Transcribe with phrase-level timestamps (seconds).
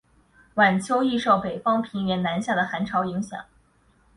[0.55, 3.39] 晚秋易受北方平原南下的寒潮影响。